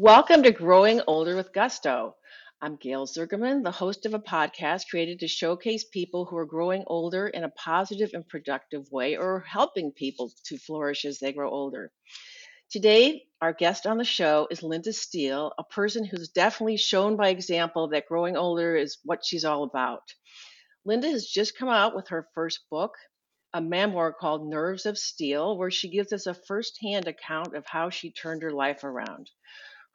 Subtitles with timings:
[0.00, 2.14] Welcome to Growing Older with Gusto.
[2.62, 6.84] I'm Gail Zergerman, the host of a podcast created to showcase people who are growing
[6.86, 11.50] older in a positive and productive way or helping people to flourish as they grow
[11.50, 11.90] older.
[12.70, 17.30] Today, our guest on the show is Linda Steele, a person who's definitely shown by
[17.30, 20.02] example that growing older is what she's all about.
[20.84, 22.92] Linda has just come out with her first book,
[23.52, 27.90] a memoir called Nerves of Steele, where she gives us a firsthand account of how
[27.90, 29.28] she turned her life around.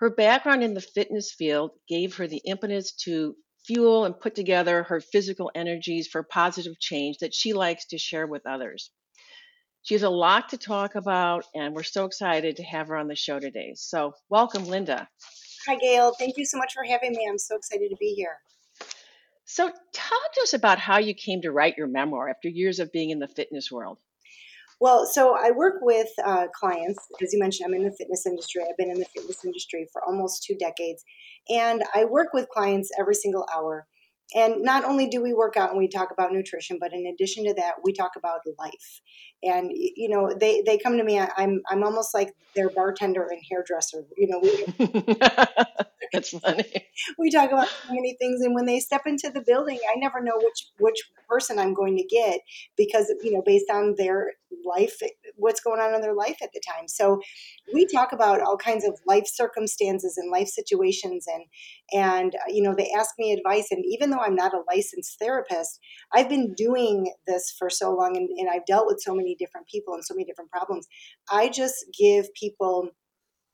[0.03, 4.83] Her background in the fitness field gave her the impetus to fuel and put together
[4.83, 8.91] her physical energies for positive change that she likes to share with others.
[9.83, 13.07] She has a lot to talk about, and we're so excited to have her on
[13.07, 13.75] the show today.
[13.75, 15.07] So, welcome, Linda.
[15.67, 16.13] Hi, Gail.
[16.19, 17.25] Thank you so much for having me.
[17.25, 18.35] I'm so excited to be here.
[19.45, 22.91] So, talk to us about how you came to write your memoir after years of
[22.91, 23.99] being in the fitness world.
[24.83, 26.99] Well, so I work with uh, clients.
[27.21, 28.63] As you mentioned, I'm in the fitness industry.
[28.69, 31.05] I've been in the fitness industry for almost two decades.
[31.49, 33.87] And I work with clients every single hour.
[34.35, 37.45] And not only do we work out and we talk about nutrition, but in addition
[37.45, 38.99] to that, we talk about life.
[39.43, 41.19] And you know, they they come to me.
[41.19, 44.05] I'm I'm almost like their bartender and hairdresser.
[44.17, 45.15] You know, we,
[46.13, 46.65] That's funny.
[47.17, 50.21] we talk about so many things, and when they step into the building, I never
[50.21, 52.41] know which which person I'm going to get
[52.77, 54.33] because you know based on their
[54.63, 54.99] life,
[55.35, 56.87] what's going on in their life at the time.
[56.87, 57.19] So
[57.73, 61.45] we talk about all kinds of life circumstances and life situations, and
[61.91, 65.17] and uh, you know they ask me advice, and even though I'm not a licensed
[65.19, 65.79] therapist,
[66.13, 69.67] I've been doing this for so long, and, and I've dealt with so many different
[69.67, 70.87] people and so many different problems.
[71.31, 72.89] I just give people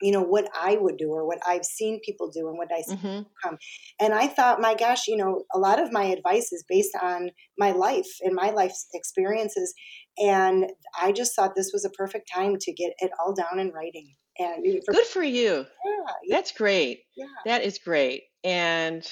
[0.02, 2.82] you know what I would do or what I've seen people do and what I
[2.82, 3.58] see hmm come.
[4.02, 7.32] And I thought, my gosh, you know, a lot of my advice is based on
[7.58, 9.74] my life and my life experiences.
[10.18, 13.72] And I just thought this was a perfect time to get it all down in
[13.72, 14.16] writing.
[14.38, 15.66] And for, Good for you.
[15.86, 17.00] yeah, yeah, That's great.
[17.16, 17.28] yeah.
[17.46, 18.24] That is great.
[18.44, 19.10] And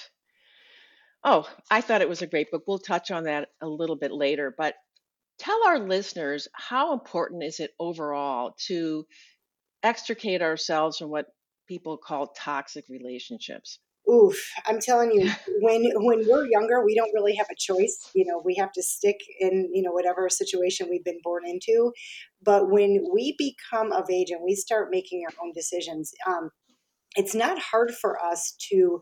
[1.23, 2.63] oh, I thought it was a great book.
[2.67, 4.53] We'll touch on that a little bit later.
[4.57, 4.75] But
[5.37, 9.05] tell our listeners how important is it overall to
[9.83, 11.27] extricate ourselves from what
[11.67, 13.79] people call toxic relationships?
[14.09, 15.29] Oof, I'm telling you,
[15.61, 18.09] when when we're younger, we don't really have a choice.
[18.15, 21.91] You know, we have to stick in, you know, whatever situation we've been born into.
[22.41, 26.51] But when we become of age and we start making our own decisions, um,
[27.15, 29.01] it's not hard for us to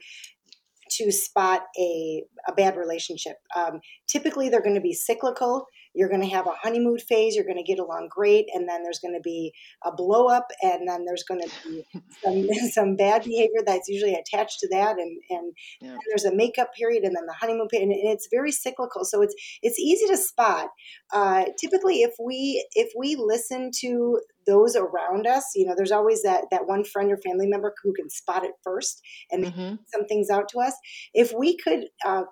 [0.91, 3.37] to spot a, a bad relationship.
[3.55, 5.65] Um, typically, they're going to be cyclical.
[5.95, 7.35] You're going to have a honeymoon phase.
[7.35, 10.47] You're going to get along great, and then there's going to be a blow up,
[10.61, 11.85] and then there's going to be
[12.23, 15.99] some some bad behavior that's usually attached to that, and and Yeah.
[16.09, 19.05] there's a makeup period, and then the honeymoon period, and it's very cyclical.
[19.05, 20.69] So it's it's easy to spot.
[21.13, 26.21] Uh, typically, if we if we listen to those around us, you know, there's always
[26.23, 29.01] that that one friend or family member who can spot it first
[29.31, 30.73] and they hmm some things out to us.
[31.13, 32.23] If we could uh,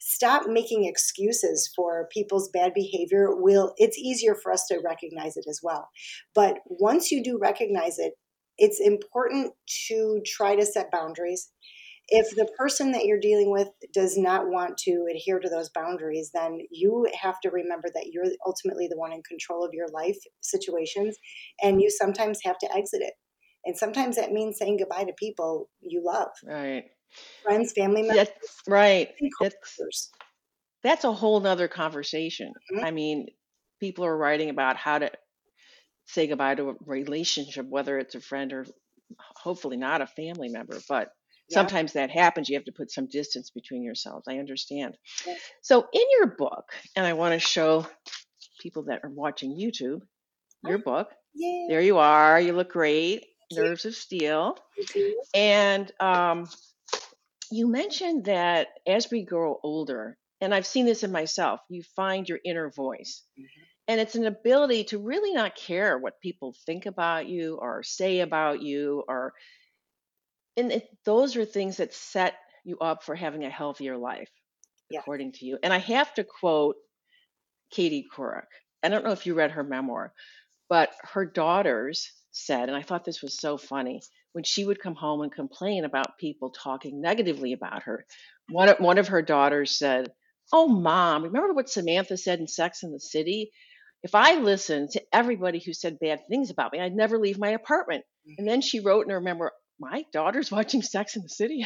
[0.00, 5.44] stop making excuses for people's bad behavior, will it's easier for us to recognize it
[5.48, 5.88] as well.
[6.34, 8.14] But once you do recognize it,
[8.58, 9.52] it's important
[9.88, 11.50] to try to set boundaries.
[12.08, 16.30] If the person that you're dealing with does not want to adhere to those boundaries,
[16.34, 20.18] then you have to remember that you're ultimately the one in control of your life
[20.40, 21.16] situations,
[21.62, 23.14] and you sometimes have to exit it.
[23.64, 26.84] And sometimes that means saying goodbye to people you love Right.
[27.42, 29.08] Friends, family members, That's right.
[29.20, 30.10] and That's coworkers.
[30.82, 32.52] that's a whole nother conversation.
[32.72, 32.84] Mhm.
[32.84, 33.28] I mean,
[33.80, 35.10] people are writing about how to
[36.06, 38.66] say goodbye to a relationship, whether it's a friend or
[39.36, 41.12] hopefully not a family member, but
[41.48, 42.48] Yeah, sometimes that happens.
[42.48, 44.26] You have to put some distance between yourselves.
[44.28, 44.96] I understand.
[45.62, 47.86] So, in your book, and I want to show
[48.60, 50.02] people that are watching YouTube
[50.62, 51.10] your Oh, book.
[51.34, 51.66] yay!
[51.68, 52.40] There you are.
[52.40, 53.20] You look great.
[53.20, 53.62] Thank you.
[53.64, 54.56] Nerves of Steele.
[54.76, 55.22] Thank you.
[55.34, 56.48] And um,
[57.50, 62.28] you mentioned that as we grow older, and I've seen this in myself, you find
[62.28, 63.24] your inner voice.
[63.36, 63.70] Mhm.
[63.88, 68.20] And it's an ability to really not care what people think about you or say
[68.20, 69.34] about you, or
[70.56, 74.30] and it, those are things that set you up for having a healthier life,
[74.90, 75.02] Yeah.
[75.02, 75.58] according to you.
[75.62, 76.76] And I have to quote
[77.70, 78.48] Katie Couric.
[78.82, 80.14] I don't know if you read her memoir,
[80.68, 84.02] but her daughters said, and I thought this was so funny,
[84.32, 88.04] when she would come home and complain about people talking negatively about her.
[88.48, 90.12] One of, one of her daughters said,
[90.52, 93.52] Oh, mom, remember what Samantha said in Sex in the City?
[94.02, 97.50] If I listened to everybody who said bad things about me, I'd never leave my
[97.50, 98.04] apartment.
[98.28, 98.34] Mm.
[98.38, 101.64] And then she wrote in her memoir, My daughter's watching Sex in the City.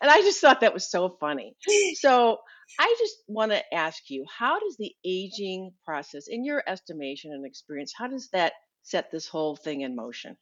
[0.00, 1.54] and I just thought that was so funny.
[1.94, 2.38] So
[2.78, 7.46] I just want to ask you, how does the aging process, in your estimation and
[7.46, 8.52] experience, how does that
[8.82, 10.36] set this whole thing in motion?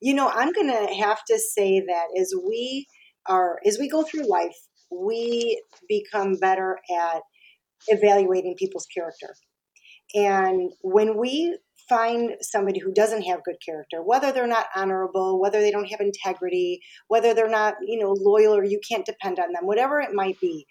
[0.00, 2.86] You know, I'm going to have to say that as we
[3.26, 4.56] are, as we go through life,
[4.90, 7.22] we become better at
[7.88, 9.34] evaluating people's character.
[10.14, 11.58] And when we
[11.88, 16.00] find somebody who doesn't have good character, whether they're not honorable, whether they don't have
[16.00, 20.12] integrity, whether they're not, you know, loyal or you can't depend on them, whatever it
[20.12, 20.66] might be,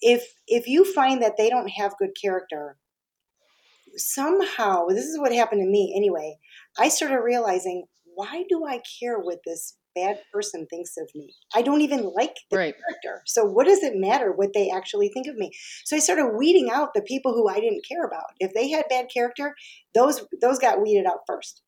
[0.00, 2.76] if if you find that they don't have good character,
[3.96, 6.36] somehow, this is what happened to me anyway,
[6.78, 11.34] I started realizing why do I care what this bad person thinks of me?
[11.54, 12.74] I don't even like the Right.
[12.74, 13.22] character.
[13.26, 15.50] So what does it matter what they actually think of me?
[15.84, 18.26] So I started weeding out the people who I didn't care about.
[18.40, 19.54] If they had bad character,
[19.94, 21.62] those those got weeded out first.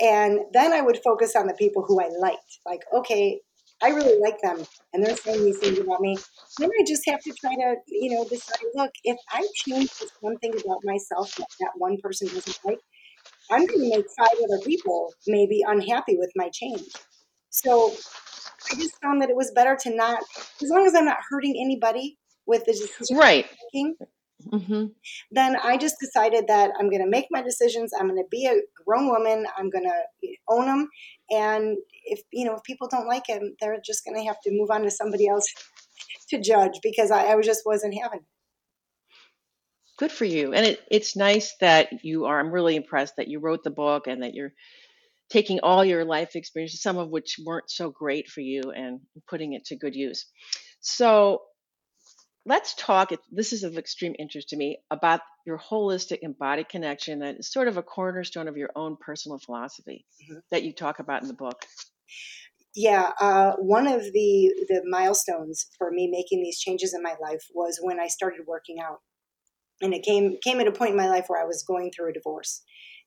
[0.00, 2.58] And then I would focus on the people who I liked.
[2.64, 3.40] Like, okay,
[3.82, 6.16] I really like them and they're saying these things about me.
[6.58, 10.10] Then I just have to try to, you know, decide, look, if I change this
[10.20, 12.78] one thing about myself that that one person doesn't like,
[13.52, 16.88] I'm going to make five other people maybe unhappy with my change.
[17.50, 17.92] So
[18.70, 20.20] I just found that it was better to not,
[20.62, 23.46] as long as I'm not hurting anybody with the decision Right.
[23.74, 23.94] making,
[24.50, 24.86] hmm
[25.30, 27.92] then I just decided that I'm going to make my decisions.
[27.98, 29.46] I'm going to be a grown woman.
[29.58, 30.88] I'm going to own them.
[31.30, 34.50] And if you know if people don't like him, they're just going to have to
[34.52, 35.46] move on to somebody else
[36.30, 38.20] to judge because I, I was just wasn't having.
[38.20, 38.26] it.
[40.02, 40.52] Good for you.
[40.52, 44.08] And it, it's nice that you are, I'm really impressed that you wrote the book
[44.08, 44.52] and that you're
[45.30, 49.52] taking all your life experiences, some of which weren't so great for you, and putting
[49.52, 50.26] it to good use.
[50.80, 51.42] So
[52.44, 53.12] let's talk.
[53.30, 57.68] This is of extreme interest to me about your holistic embodied connection that is sort
[57.68, 60.42] of a cornerstone of your own personal philosophy Mhm.
[60.50, 61.64] that you talk about in the book.
[62.74, 67.44] Yeah, uh, one of the the milestones for me making these changes in my life
[67.54, 69.00] was when I started working out,
[69.82, 72.10] and it came came at a point in my life where I was going through
[72.10, 72.62] a divorce,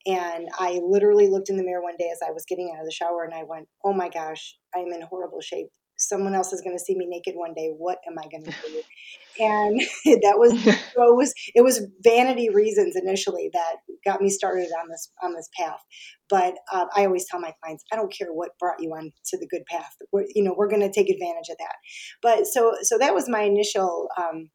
[0.06, 2.86] and I literally looked in the mirror one day as I was getting out of
[2.86, 5.68] the shower, and I went, "Oh my gosh, I'm in horrible shape.
[5.98, 7.72] Someone else is going to see me naked one day.
[7.76, 8.82] What am I going to do?"
[9.38, 10.72] And that was so
[11.12, 13.76] it was it was vanity reasons initially that
[14.06, 15.82] got me started on this on this path.
[16.30, 19.38] But uh, I always tell my clients, I don't care what brought you on to
[19.38, 19.94] the good path.
[20.12, 21.76] We're, you know, we're going to take advantage of that.
[22.22, 24.50] But so so that was my initial um,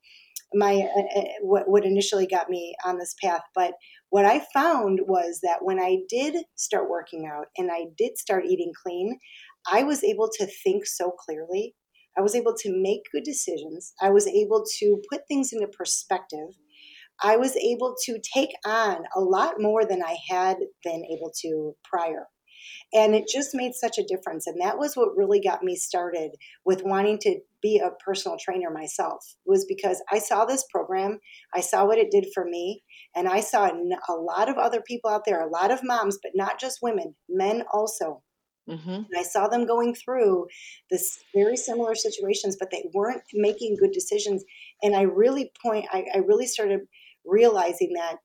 [0.55, 3.43] my uh, uh, what what initially got me on this path.
[3.55, 3.75] But
[4.11, 8.47] what I found was that when I did start working out and I did start
[8.47, 9.19] eating clean,
[9.71, 11.75] I was able to think so clearly.
[12.19, 13.93] I was able to make good decisions.
[14.03, 16.49] I was able to put things into perspective.
[17.23, 21.77] I was able to take on a lot more than I had been able to
[21.85, 22.27] prior.
[22.93, 24.47] And it just made such a difference.
[24.47, 26.33] And that was what really got me started
[26.65, 31.19] with wanting to be a personal trainer myself, was because I saw this program,
[31.55, 32.83] I saw what it did for me,
[33.15, 36.33] and I saw a lot of other people out there, a lot of moms, but
[36.35, 38.23] not just women, men also.
[38.67, 40.47] hmm And I saw them going through
[40.91, 44.43] this very similar situations, but they weren't making good decisions.
[44.83, 46.81] And I really point, I, I really started
[47.27, 48.17] realizing that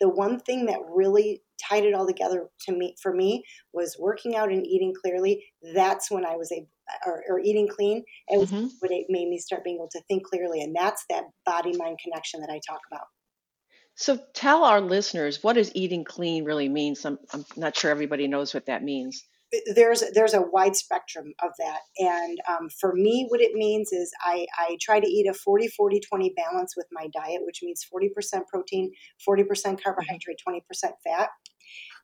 [0.00, 4.36] the one thing that really tied it all together to me for me was working
[4.36, 5.44] out and eating clearly.
[5.74, 6.68] That's when I was able,
[7.06, 8.04] or, or eating clean.
[8.28, 11.04] It was hmm what it made me start being able to think clearly, and that's
[11.10, 13.06] that body mind connection that I talk about.
[13.96, 16.94] So tell our listeners what does eating clean really mean?
[16.94, 19.24] Some, I'm not sure everybody knows what that means.
[19.74, 24.10] there's there's a wide spectrum of that and um, for me what it means is
[24.20, 27.86] I, I try to eat a 40 40 20 balance with my diet which means
[27.92, 28.90] 40% protein
[29.28, 30.60] 40% carbohydrate 20%
[31.06, 31.28] fat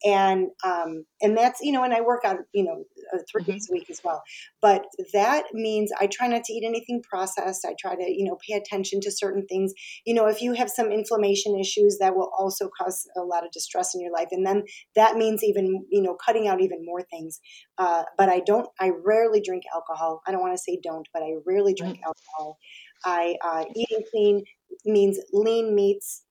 [0.04, 3.50] and um, and that's you know and i work out you know uh, 3 hmm
[3.52, 4.22] days a week as well.
[4.62, 7.64] But that means i try not to eat anything processed.
[7.64, 9.72] I try to you know pay attention to certain things.
[10.06, 13.50] You know if you have some inflammation issues that will also cause a lot of
[13.52, 14.64] distress in your life and then
[14.96, 17.40] that means even you know cutting out even more things.
[17.78, 20.22] Uh, but i don't i rarely drink alcohol.
[20.26, 22.58] I don't want to say don't but i rarely drink alcohol.
[23.04, 24.42] I uh, eating clean
[24.84, 26.24] means lean meats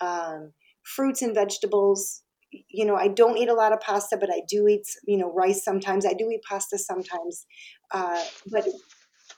[0.00, 0.52] um,
[0.84, 2.22] fruits and vegetables
[2.68, 5.32] you know i don't eat a lot of pasta but i do eat you know
[5.32, 7.46] rice sometimes i do eat pasta sometimes
[7.92, 8.66] uh, but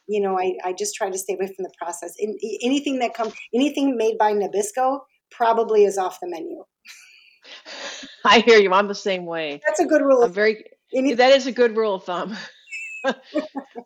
[0.08, 3.14] you know I, I just try to stay away from the process and anything that
[3.14, 6.64] comes anything made by nabisco probably is off the menu
[8.24, 8.72] I hear you.
[8.72, 9.60] I'm the same way.
[9.66, 12.36] that's a good rule I'm very, any, that is a good rule of thumb.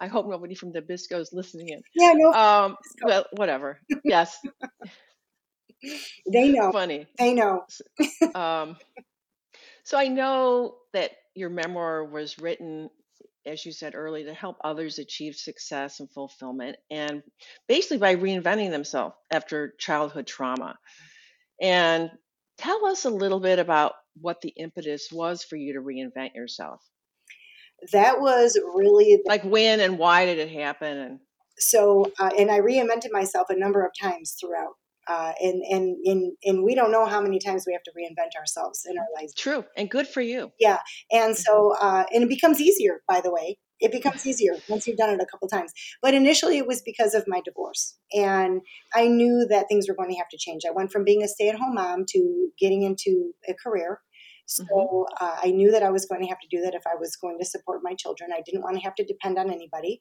[0.00, 1.82] I hope nobody from Nabisco is listening in.
[1.94, 3.06] yeah no Um, Nabisco.
[3.06, 3.78] well, whatever.
[4.04, 4.38] Yes,
[6.32, 7.06] they know funny.
[7.18, 7.64] they know
[8.34, 8.76] Um,
[9.82, 12.90] so I know that your memoir was written,
[13.46, 17.22] as you said earlier, to help others achieve success and fulfillment, and
[17.68, 20.78] basically by reinventing themselves after childhood trauma.
[21.60, 22.10] And
[22.58, 26.80] tell us a little bit about what the impetus was for you to reinvent yourself.
[27.92, 30.96] that was really the, like when and why did it happen?
[30.98, 31.20] And
[31.58, 34.74] so uh, and i reinvented myself a number of times throughout
[35.08, 38.38] uh, and, and and and we don't know how many times we have to reinvent
[38.38, 40.52] ourselves in our lives true and good for you.
[40.60, 40.78] yeah
[41.10, 43.58] and so uh, and it becomes easier by the way.
[43.80, 45.72] It becomes easier once you've done it a couple times.
[46.00, 48.60] But initially it was because of my divorce and
[48.94, 50.62] i knew that things were going to have to change.
[50.66, 54.00] I went from being a stay-at-home mom to getting into a career
[54.56, 55.24] so Mm-hmm.
[55.24, 57.16] uh, I knew that I was going to have to do that if I was
[57.16, 58.30] going to support my children.
[58.32, 60.00] I didn't want to have to depend on anybody,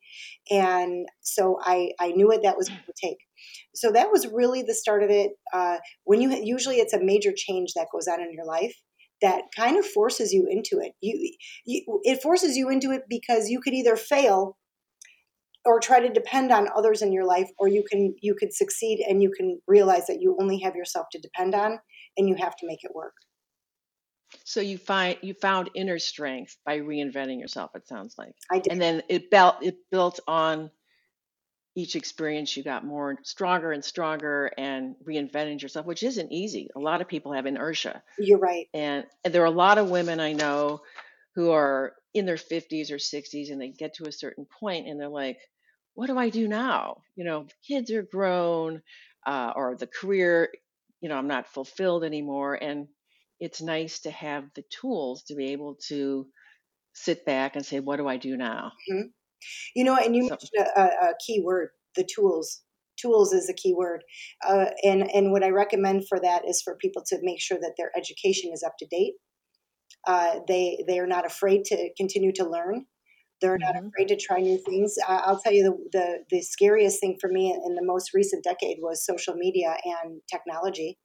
[0.50, 3.18] and so I I knew what that was going to take.
[3.74, 5.32] So that was really the start of it.
[5.54, 8.76] Uh, when you usually it's a major change that goes on in your life
[9.22, 10.94] that kind of forces you into it.
[11.02, 11.32] You,
[11.66, 14.58] you it forces you into it because you could either fail
[15.64, 19.04] or try to depend on others in your life or you can you could succeed
[19.08, 21.80] and you can realize that you only have yourself to depend on
[22.18, 23.14] and you have to make it work
[24.52, 27.72] So you find you found inner strength by reinventing yourself.
[27.74, 30.70] It sounds like, i did and then it built it built on
[31.74, 32.58] each experience.
[32.58, 36.70] You got more stronger and stronger, and reinvented yourself, which isn't easy.
[36.76, 39.90] A lot of people have inertia, you're right and, and there are a lot of
[39.90, 40.82] women I know
[41.36, 45.00] who are in their 50s or 60s, and they get to a certain point, and
[45.00, 45.38] they're like,
[45.94, 47.04] "What do I do now?
[47.16, 48.82] You know, the kids are grown,
[49.26, 50.50] uh, or the career,
[51.00, 52.90] you know, I'm not fulfilled anymore." And
[53.42, 56.30] it's nice to have the tools to be able to
[56.94, 59.14] sit back and say, "What do I do now?" Mhm.
[59.76, 60.82] you know and you So, mentioned a,
[61.12, 62.64] a, key word the tools.
[63.02, 64.04] Tools is a key word.
[64.48, 67.76] Uh, and and what i recommend for that is for people to make sure that
[67.78, 69.16] their education is up to date.
[70.08, 72.86] Uh, they they are not afraid to continue to learn.
[73.42, 74.96] They're not hmm afraid to try new things.
[75.08, 78.44] I- i'll tell you the, the the scariest thing for me in the most recent
[78.46, 81.00] decade was social media and technology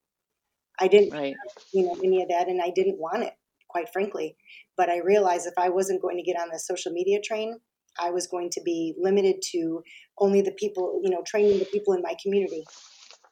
[0.80, 1.35] i didn't right.
[1.73, 3.33] you know any of that and i didn't want it
[3.68, 4.37] quite frankly
[4.76, 7.56] but i realized if i wasn't going to get on the social media train
[8.00, 9.83] i was going to be limited to
[10.18, 12.64] only the people you know training the people in my community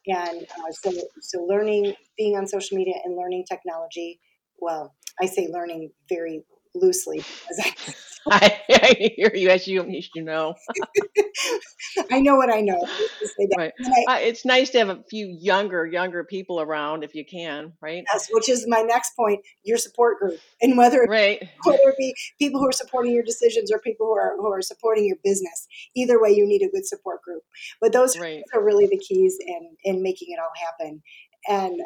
[0.07, 4.19] and uh, so so learning being on social media and learning technology
[4.59, 6.43] well i say learning very
[6.75, 7.93] loosely because I,
[8.31, 10.55] I hear you as you as you know.
[10.69, 13.55] I, I know what i know let's just say that.
[13.57, 13.73] Right.
[14.07, 17.73] I, Uh, it's nice to have a few younger younger people around if you can.
[17.81, 18.03] Right.
[18.11, 21.47] yes, which is my next point your support group and whether Right.
[21.65, 24.61] whether it be people who are supporting your decisions or people who are who are
[24.61, 25.67] supporting your business.
[25.95, 27.43] Either way, you need a good support group.
[27.79, 28.43] But those Right.
[28.53, 31.01] are really the keys in in making it all happen.
[31.47, 31.81] And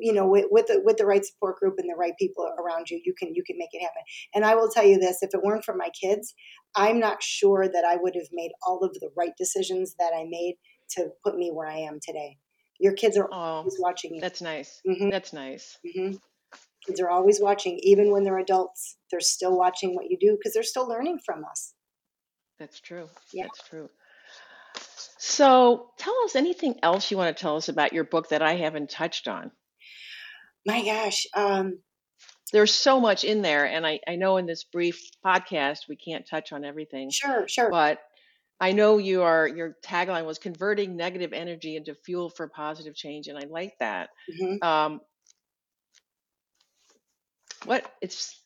[0.00, 2.90] you know, with, with the with the right support group and the right people around
[2.90, 4.02] you, you can you can make it happen.
[4.34, 6.34] And I will tell you this: if it weren't for my kids,
[6.76, 10.24] I'm not sure that I would have made all of the right decisions that I
[10.28, 10.56] made
[10.90, 12.38] to put me where I am today.
[12.80, 14.20] Your kids are Oh, always watching you.
[14.20, 14.80] that's nice.
[14.86, 15.78] hmm That's nice.
[15.84, 16.12] hmm
[16.86, 18.98] Kids are always watching, even when they're adults.
[19.10, 21.74] They're still watching what you do because they're still learning from us.
[22.58, 23.08] That's true.
[23.32, 23.44] Yeah.
[23.44, 23.90] That's true.
[25.26, 28.56] So, tell us anything else you want to tell us about your book that I
[28.56, 29.50] haven't touched on.
[30.66, 31.26] My gosh.
[31.34, 31.78] Um,
[32.52, 36.28] There's so much in there, and I, I know in this brief podcast we can't
[36.28, 37.70] touch on everything, sure, sure.
[37.70, 38.00] but
[38.60, 43.28] I know you are your tagline was converting negative energy into fuel for positive change,
[43.28, 44.10] and I like that.
[44.38, 45.00] hmm Um,
[47.64, 48.38] what it's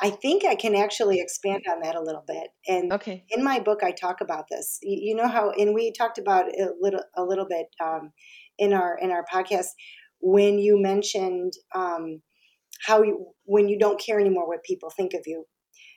[0.00, 2.50] I think I can actually expand on that a little bit.
[2.68, 3.24] And okay.
[3.30, 4.78] in my book, I talk about this.
[4.82, 8.12] You, you know how, and we talked about it a little, a little bit um,
[8.58, 9.66] in our in our podcast
[10.20, 12.22] when you mentioned um,
[12.86, 15.44] how you, when you don't care anymore what people think of you.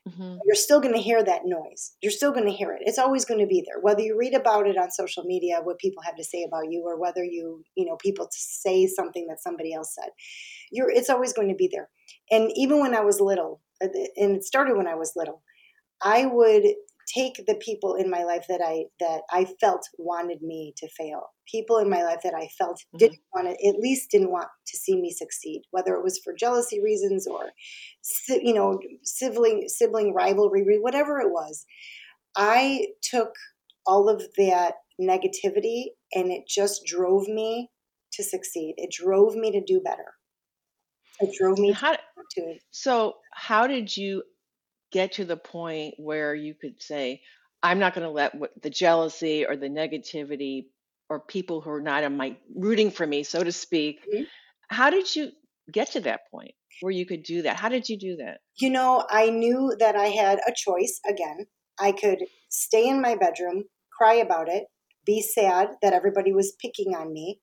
[0.07, 1.93] hmm you're still going to hear that noise.
[2.01, 2.81] You're still going to hear it.
[2.85, 3.79] It's always going to be there.
[3.81, 6.83] Whether you read about it on social media, what people have to say about you,
[6.83, 10.09] or whether you, you know, people say something that somebody else said,
[10.71, 11.89] you're, it's always going to be there.
[12.31, 15.43] And even when I was little, and it started when I was little,
[16.01, 16.65] I would
[17.13, 21.29] take the people in my life that I that I felt wanted me to fail.
[21.51, 22.99] People in my life that I felt Mhm.
[22.99, 26.33] didn't want to, at least didn't want to see me succeed, whether it was for
[26.33, 27.51] jealousy reasons or
[28.29, 31.65] you know sibling sibling rivalry, whatever it was.
[32.35, 33.33] I took
[33.85, 37.71] all of that negativity and it just drove me
[38.13, 38.75] to succeed.
[38.77, 40.13] It drove me to do better.
[41.19, 41.95] It drove me how
[42.31, 44.23] to so how did you
[44.91, 47.21] get to the point where you could say,
[47.63, 50.65] I'm not going to let what, the jealousy or the negativity
[51.09, 53.99] or people who are not in my rooting for me, so to speak.
[54.13, 54.25] Mhm.
[54.69, 55.31] How did you
[55.71, 57.57] get to that point where you could do that?
[57.57, 58.39] How did you do that?
[58.59, 61.47] you know, I knew that I had a choice again.
[61.79, 62.19] I could
[62.49, 63.63] stay in my bedroom,
[63.97, 64.65] cry about it,
[65.05, 67.41] be sad that everybody was picking on me,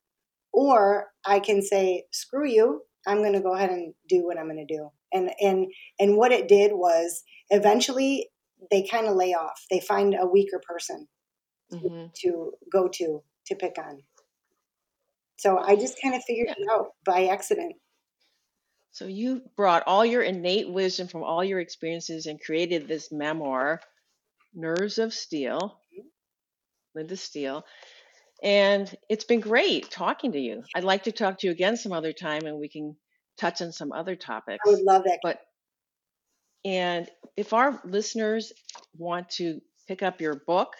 [0.52, 4.46] or I can say, screw you, I'm going to go ahead and do what I'm
[4.46, 4.90] going to do.
[5.12, 5.66] And and
[5.98, 8.30] and what it did was eventually
[8.70, 9.64] they kind of lay off.
[9.70, 11.08] They find a weaker person
[11.70, 14.02] hmm to go to to pick on.
[15.38, 16.54] So I just kind of figured Yeah.
[16.56, 17.76] it out by accident.
[18.90, 23.80] So you brought all your innate wisdom from all your experiences and created this memoir,
[24.54, 25.80] Nerves of Steele,
[26.94, 27.64] Linda Steele.
[28.42, 30.64] And it's been great talking to you.
[30.74, 32.96] I'd like to talk to you again some other time and we can
[33.38, 34.58] touch on some other topics.
[34.66, 35.20] I would love that.
[35.22, 35.40] But
[36.64, 38.52] and if our listeners
[38.96, 40.74] want to pick up your book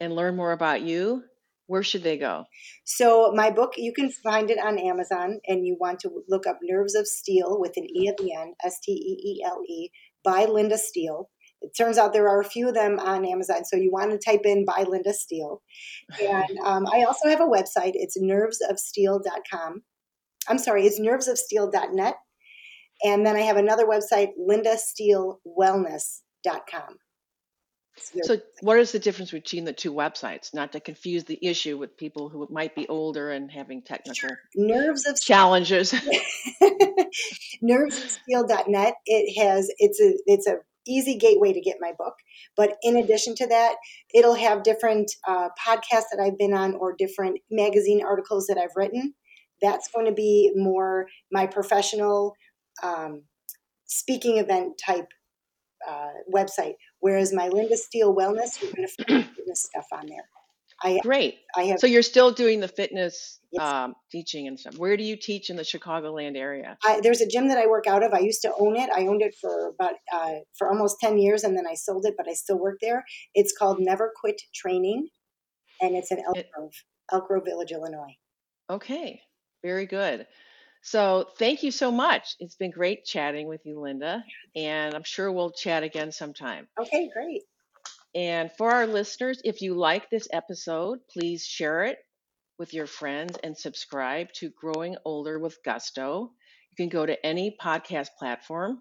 [0.00, 1.22] and learn more about you,
[1.66, 2.44] where should they go?
[2.84, 6.58] So my book, you can find it on Amazon, and you want to look up
[6.62, 9.88] "Nerves of Steele" with an e at the end, S T E E L E,
[10.24, 11.30] by Linda Steele.
[11.62, 14.18] It turns out there are a few of them on Amazon, so you want to
[14.18, 15.62] type in "by Linda Steele."
[16.20, 17.92] And um, I also have a website.
[17.94, 19.82] It's nervesofsteel.com.
[20.48, 22.16] I'm sorry, it's nervesofsteel.net.
[23.04, 26.96] And then I have another website, lindasteelwellness.com.
[28.22, 30.54] So what is the difference between the two websites?
[30.54, 35.06] Not to confuse the issue with people who might be older and having technical nerves
[35.06, 35.92] of challenges.
[37.62, 40.56] nervesofsteel.net it has it's a it's a
[40.86, 42.14] easy gateway to get my book
[42.56, 43.76] but in addition to that
[44.12, 48.74] it'll have different uh, podcasts that i've been on or different magazine articles that i've
[48.74, 49.14] written
[49.62, 52.34] that's going to be more my professional
[52.82, 53.22] um,
[53.86, 55.08] speaking event type
[55.88, 60.24] uh, website whereas my linda steele wellness you're going to find fitness stuff on there
[60.84, 61.38] i Great.
[61.56, 63.62] i have So, you're still doing the fitness Yes.
[63.70, 64.78] um, teaching and stuff.
[64.78, 66.78] Where do you teach in the Chicagoland area?
[66.82, 68.14] I, there's a gym that I work out of.
[68.14, 68.88] I used to own it.
[68.88, 72.14] I owned it for about uh, for almost ten years, and then I sold it,
[72.16, 73.04] but I still work there.
[73.34, 75.08] It's called Never Quit Training,
[75.82, 76.72] and it's in Elk Grove,
[77.12, 78.16] Elk Grove Village, Illinois.
[78.70, 79.20] Okay,
[79.62, 80.26] very good.
[80.84, 82.34] So, thank you so much.
[82.40, 84.24] It's been great chatting with you, Linda,
[84.56, 86.66] and I'm sure we'll chat again sometime.
[86.80, 87.42] Okay, great.
[88.14, 91.98] And for our listeners, if you like this episode, please share it
[92.58, 96.32] with your friends and subscribe to Growing Older with Gusto.
[96.70, 98.80] You can go to any podcast platform,